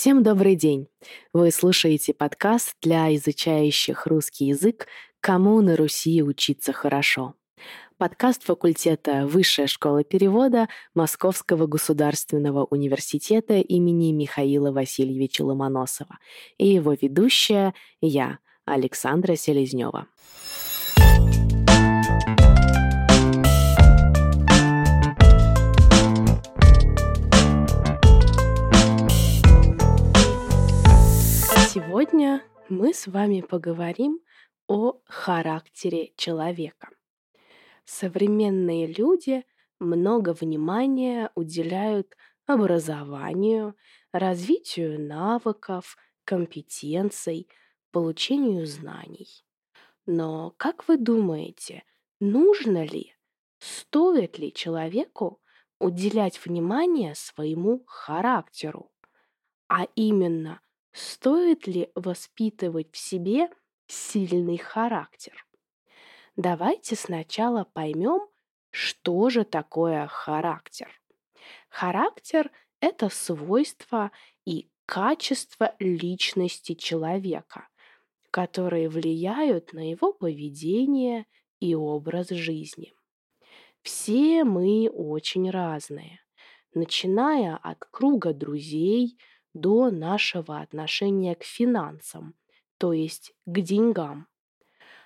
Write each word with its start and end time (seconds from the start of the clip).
Всем 0.00 0.22
добрый 0.22 0.54
день! 0.54 0.88
Вы 1.34 1.50
слушаете 1.50 2.14
подкаст 2.14 2.74
для 2.80 3.14
изучающих 3.16 4.06
русский 4.06 4.46
язык 4.46 4.86
«Кому 5.20 5.60
на 5.60 5.76
Руси 5.76 6.22
учиться 6.22 6.72
хорошо». 6.72 7.34
Подкаст 7.98 8.42
факультета 8.42 9.26
Высшая 9.26 9.66
школа 9.66 10.02
перевода 10.02 10.70
Московского 10.94 11.66
государственного 11.66 12.64
университета 12.64 13.58
имени 13.58 14.12
Михаила 14.12 14.72
Васильевича 14.72 15.42
Ломоносова 15.42 16.18
и 16.56 16.68
его 16.68 16.94
ведущая 16.98 17.74
я, 18.00 18.38
Александра 18.64 19.36
Селезнева. 19.36 20.06
Сегодня 32.10 32.42
мы 32.68 32.92
с 32.92 33.06
вами 33.06 33.40
поговорим 33.40 34.18
о 34.66 35.00
характере 35.04 36.12
человека. 36.16 36.88
Современные 37.84 38.88
люди 38.88 39.44
много 39.78 40.32
внимания 40.32 41.30
уделяют 41.36 42.16
образованию, 42.46 43.76
развитию 44.12 45.00
навыков, 45.00 45.96
компетенций, 46.24 47.48
получению 47.92 48.66
знаний. 48.66 49.44
Но 50.04 50.52
как 50.56 50.88
вы 50.88 50.96
думаете, 50.96 51.84
нужно 52.18 52.84
ли, 52.84 53.14
стоит 53.60 54.36
ли 54.36 54.52
человеку 54.52 55.40
уделять 55.78 56.44
внимание 56.44 57.14
своему 57.14 57.84
характеру, 57.86 58.90
а 59.68 59.86
именно– 59.94 60.60
Стоит 60.92 61.66
ли 61.66 61.90
воспитывать 61.94 62.92
в 62.92 62.98
себе 62.98 63.48
сильный 63.86 64.58
характер? 64.58 65.46
Давайте 66.36 66.96
сначала 66.96 67.64
поймем, 67.64 68.28
что 68.70 69.30
же 69.30 69.44
такое 69.44 70.06
характер. 70.06 70.88
Характер– 71.68 72.50
это 72.80 73.08
свойства 73.08 74.10
и 74.44 74.70
качества 74.86 75.74
личности 75.78 76.74
человека, 76.74 77.68
которые 78.30 78.88
влияют 78.88 79.72
на 79.72 79.90
его 79.90 80.12
поведение 80.12 81.26
и 81.60 81.74
образ 81.74 82.30
жизни. 82.30 82.94
Все 83.82 84.44
мы 84.44 84.90
очень 84.90 85.50
разные, 85.50 86.20
начиная 86.74 87.56
от 87.56 87.84
круга 87.84 88.32
друзей– 88.34 89.16
до 89.54 89.90
нашего 89.90 90.60
отношения 90.60 91.34
к 91.34 91.44
финансам, 91.44 92.34
то 92.78 92.92
есть 92.92 93.32
к 93.46 93.60
деньгам. 93.60 94.26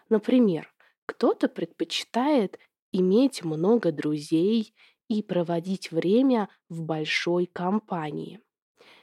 Например, 0.09 0.73
кто-то 1.07 1.49
предпочитает 1.49 2.59
иметь 2.93 3.43
много 3.43 3.93
друзей 3.93 4.75
и 5.09 5.23
проводить 5.23 5.91
время 5.91 6.49
в 6.69 6.83
большой 6.83 7.47
компании. 7.47 8.41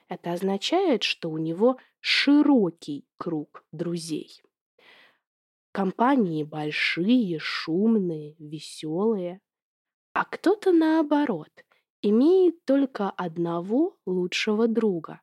Это 0.07 0.33
означает, 0.33 1.03
что 1.03 1.29
у 1.29 1.37
него 1.37 1.77
широкий 1.99 3.05
круг 3.17 3.63
друзей. 3.71 4.41
Компании 5.71 6.43
большие, 6.43 7.39
шумные, 7.39 8.35
веселые. 8.37 9.39
А 10.13 10.25
кто-то 10.25 10.73
наоборот 10.73 11.49
имеет 12.01 12.65
только 12.65 13.09
одного 13.09 13.97
лучшего 14.05 14.67
друга, 14.67 15.21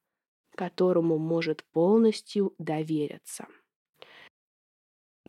которому 0.59 1.19
может 1.19 1.63
полностью 1.71 2.53
довериться. 2.59 3.47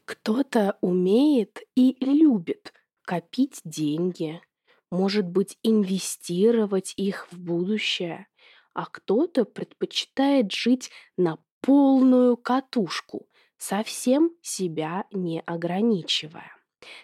Кто-то 0.05 0.79
умеет 0.81 1.61
и 1.75 1.95
любит 2.03 2.73
копить 3.03 3.61
деньги, 3.63 4.41
может 4.89 5.27
быть, 5.27 5.59
инвестировать 5.61 6.95
их 6.97 7.31
в 7.31 7.37
будущее, 7.37 8.25
а 8.73 8.87
кто-то 8.87 9.45
предпочитает 9.45 10.51
жить 10.51 10.89
на 11.15 11.37
полную 11.61 12.35
катушку, 12.35 13.27
совсем 13.59 14.31
себя 14.41 15.05
не 15.11 15.41
ограничивая. 15.41 16.55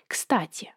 Кстати, 0.08 0.74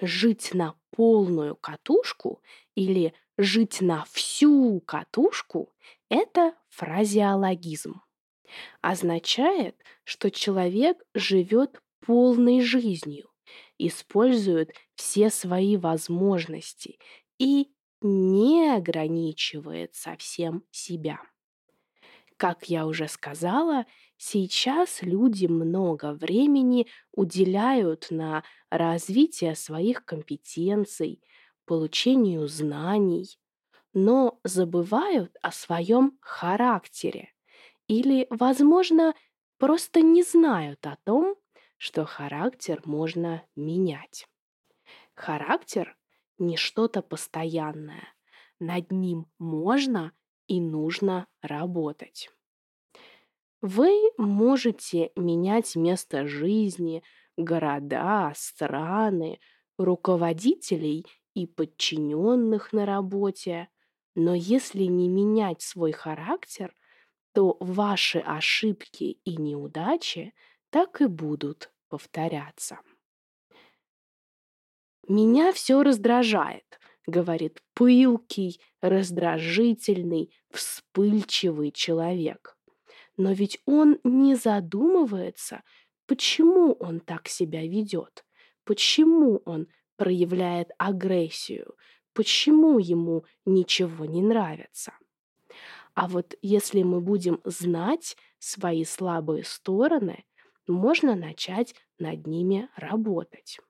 жить 0.00 0.50
на 0.52 0.74
полную 0.90 1.54
катушку 1.54 2.42
или 2.74 3.14
жить 3.36 3.80
на 3.80 4.04
всю 4.10 4.80
катушку– 4.80 5.72
это 6.10 6.54
фразеологизм. 6.70 8.00
Означает, 8.80 9.76
что 10.04 10.30
человек 10.30 11.02
живет 11.14 11.80
полной 12.00 12.60
жизнью, 12.62 13.30
использует 13.78 14.72
все 14.94 15.30
свои 15.30 15.76
возможности 15.76 16.98
и 17.38 17.68
не 18.00 18.70
ограничивает 18.74 19.94
совсем 19.94 20.64
себя. 20.70 21.20
Как 22.36 22.68
я 22.68 22.86
уже 22.86 23.08
сказала, 23.08 23.84
сейчас 24.16 25.02
люди 25.02 25.46
много 25.46 26.12
времени 26.12 26.86
уделяют 27.12 28.08
на 28.10 28.44
развитие 28.70 29.56
своих 29.56 30.04
компетенций, 30.04 31.20
получению 31.66 32.46
знаний, 32.46 33.26
но 34.00 34.38
забывают 34.44 35.36
о 35.42 35.50
своем 35.50 36.18
характере 36.20 37.32
или, 37.88 38.28
возможно, 38.30 39.12
просто 39.58 40.02
не 40.02 40.22
знают 40.22 40.86
о 40.86 40.96
том, 41.04 41.34
что 41.78 42.04
характер 42.04 42.80
можно 42.84 43.42
менять. 43.56 44.28
Характер 45.14 45.96
не 46.38 46.56
что-то 46.56 47.02
постоянное. 47.02 48.14
Над 48.60 48.92
ним 48.92 49.26
можно 49.40 50.12
и 50.46 50.60
нужно 50.60 51.26
работать. 51.42 52.30
Вы 53.60 54.12
можете 54.16 55.10
менять 55.16 55.74
место 55.74 56.28
жизни, 56.28 57.02
города, 57.36 58.32
страны, 58.36 59.40
руководителей 59.76 61.04
и 61.34 61.46
подчиненных 61.46 62.72
на 62.72 62.86
работе, 62.86 63.68
но 64.18 64.34
если 64.34 64.82
не 64.82 65.08
менять 65.08 65.62
свой 65.62 65.92
характер, 65.92 66.74
то 67.32 67.56
ваши 67.60 68.18
ошибки 68.18 69.20
и 69.24 69.36
неудачи 69.36 70.34
так 70.70 71.00
и 71.00 71.06
будут 71.06 71.72
повторяться. 71.88 72.80
Меня 75.06 75.52
все 75.52 75.84
раздражает, 75.84 76.80
говорит 77.06 77.62
пылкий, 77.74 78.60
раздражительный, 78.80 80.34
вспыльчивый 80.50 81.70
человек. 81.70 82.58
Но 83.16 83.30
ведь 83.30 83.60
он 83.66 84.00
не 84.02 84.34
задумывается, 84.34 85.62
почему 86.06 86.72
он 86.72 86.98
так 86.98 87.28
себя 87.28 87.62
ведет, 87.62 88.24
почему 88.64 89.42
он 89.44 89.68
проявляет 89.94 90.70
агрессию, 90.76 91.76
почему 92.18 92.80
ему 92.80 93.24
ничего 93.46 94.04
не 94.04 94.22
нравится. 94.22 94.92
А 95.94 96.08
вот 96.08 96.34
если 96.42 96.82
мы 96.82 97.00
будем 97.00 97.40
знать 97.44 98.16
свои 98.40 98.84
слабые 98.84 99.44
стороны, 99.44 100.24
можно 100.66 101.14
начать 101.14 101.76
над 102.00 102.26
ними 102.26 102.68
работать. 102.74 103.60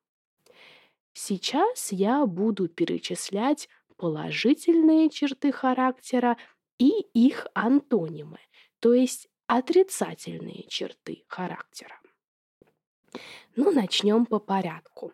Сейчас 1.12 1.92
я 1.92 2.24
буду 2.24 2.68
перечислять 2.68 3.68
положительные 3.98 5.10
черты 5.10 5.52
характера 5.52 6.38
и 6.78 7.02
их 7.12 7.48
антонимы, 7.52 8.40
то 8.80 8.94
есть 8.94 9.28
отрицательные 9.46 10.62
черты 10.68 11.22
характера. 11.28 12.00
Ну, 13.56 13.70
начнем 13.72 14.24
по 14.24 14.38
порядку. 14.38 15.12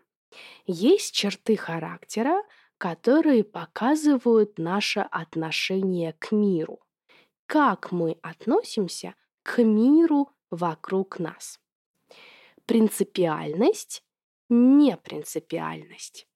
Есть 0.67 1.15
черты 1.15 1.57
характера, 1.57 2.45
которые 2.85 3.45
показывают 3.45 4.59
наше 4.59 5.01
отношение 5.01 6.13
к 6.19 6.33
миру. 6.33 6.81
Как 7.47 7.93
мы 7.93 8.19
относимся 8.21 9.15
к 9.43 9.63
миру 9.63 10.29
вокруг 10.51 11.19
нас. 11.19 11.59
Принципиальность 12.67 14.05
непринципиальность, 14.51 16.29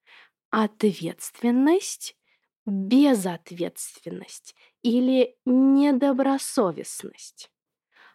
ответственность, 0.49 2.17
безответственность 2.65 4.57
или 4.81 5.37
недобросовестность, 5.45 7.53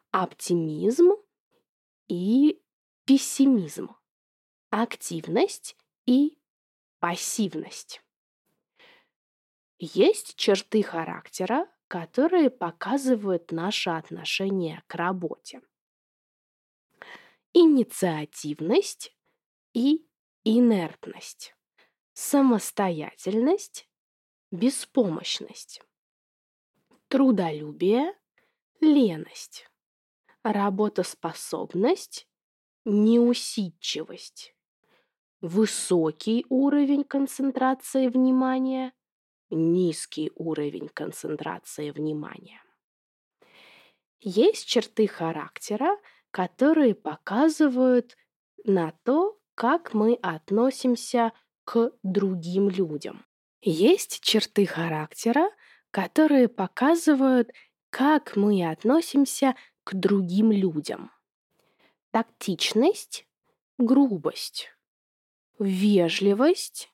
оптимизм 0.10 1.12
и 2.08 2.60
пессимизм, 3.06 3.96
активность 4.72 5.78
и 6.08 6.40
пассивность. 7.00 8.02
Есть 9.80 10.36
черты 10.36 10.84
характера, 10.84 11.68
которые 11.88 12.50
показывают 12.50 13.52
наше 13.52 13.90
отношение 13.90 14.84
к 14.88 14.96
работе. 14.96 15.62
Инициативность 17.54 19.16
и 19.74 20.08
инертность. 20.44 21.56
Самостоятельность, 22.14 23.88
беспомощность. 24.52 25.82
Трудолюбие, 27.08 28.14
леность. 28.80 29.70
Работоспособность, 30.44 32.28
неусидчивость. 32.86 34.56
Высокий 35.42 36.46
уровень 36.50 37.04
концентрации 37.04 38.08
внимания, 38.08 38.94
низкий 39.50 40.32
уровень 40.36 40.90
концентрации 40.90 41.92
внимания. 41.92 42.62
Есть 44.20 44.66
черты 44.66 45.08
характера, 45.08 45.98
которые 46.32 46.96
показывают 46.96 48.16
на 48.64 48.94
то, 49.04 49.38
как 49.56 49.94
мы 49.94 50.16
относимся 50.22 51.34
к 51.66 51.92
другим 52.04 52.70
людям. 52.70 53.26
Есть 53.62 54.22
черты 54.22 54.66
характера, 54.66 55.50
которые 55.92 56.48
показывают, 56.48 57.52
как 57.90 58.36
мы 58.36 58.70
относимся 58.70 59.56
к 59.84 59.94
другим 59.94 60.52
людям. 60.52 61.12
Тактичность, 62.12 63.28
грубость, 63.78 64.70
вежливость, 65.60 66.92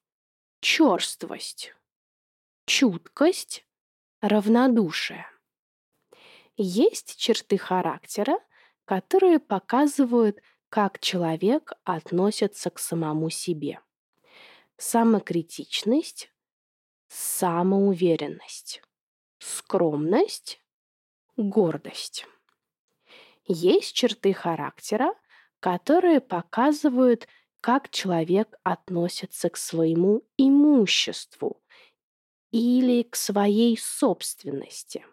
черствость, 0.59 1.73
чуткость, 2.69 3.65
равнодушие. 4.21 5.25
Есть 6.55 7.17
черты 7.17 7.57
характера, 7.57 8.37
которые 8.85 9.39
показывают, 9.39 10.39
как 10.69 10.99
человек 10.99 11.73
относится 11.83 12.69
к 12.69 12.77
самому 12.77 13.31
себе. 13.31 13.79
Самокритичность, 14.77 16.31
самоуверенность, 17.07 18.83
скромность, 19.39 20.61
гордость. 21.37 22.27
Есть 23.45 23.95
черты 23.95 24.31
характера, 24.31 25.15
которые 25.59 26.21
показывают, 26.21 27.27
как 27.61 27.89
человек 27.89 28.59
относится 28.63 29.49
к 29.49 29.57
своему 29.57 30.21
имуществу 30.37 31.58
или 32.51 33.03
к 33.03 33.15
своей 33.15 33.77
собственности, 33.77 35.05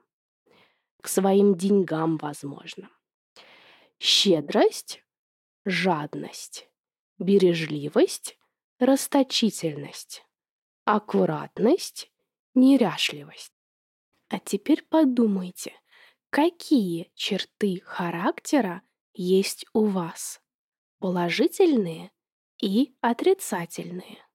к 1.03 1.09
своим 1.09 1.57
деньгам, 1.57 2.17
возможно. 2.19 2.91
Щедрость, 3.99 5.03
жадность, 5.65 6.69
бережливость, 7.19 8.39
расточительность, 8.79 10.25
аккуратность, 10.85 12.11
неряшливость. 12.55 13.53
А 14.29 14.39
теперь 14.41 14.83
подумайте, 14.83 15.73
какие 16.31 17.11
черты 17.15 17.81
характера 17.85 18.83
есть 19.15 19.67
у 19.73 19.87
вас? 19.87 20.41
Положительные 20.99 22.11
и 22.61 22.97
отрицательные. 23.01 24.26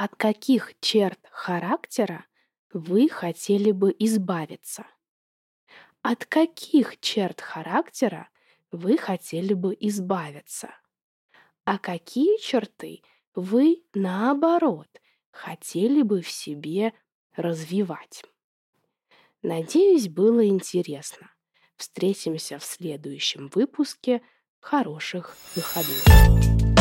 От 0.00 0.14
каких 0.14 0.78
черт 0.78 1.18
характера 1.28 2.24
вы 2.72 3.08
хотели 3.08 3.72
бы 3.72 3.92
избавиться? 3.98 4.86
От 6.02 6.24
каких 6.24 7.00
черт 7.00 7.40
характера 7.40 8.28
вы 8.70 8.96
хотели 8.96 9.54
бы 9.54 9.76
избавиться? 9.80 10.72
А 11.64 11.78
какие 11.78 12.40
черты 12.40 13.02
вы, 13.34 13.82
наоборот, 13.92 14.86
хотели 15.32 16.02
бы 16.02 16.22
в 16.22 16.30
себе 16.30 16.92
развивать? 17.34 18.22
Надеюсь, 19.42 20.08
было 20.08 20.46
интересно. 20.46 21.28
Встретимся 21.74 22.60
в 22.60 22.64
следующем 22.64 23.50
выпуске. 23.52 24.22
Хороших 24.60 25.36
выходных! 25.56 26.77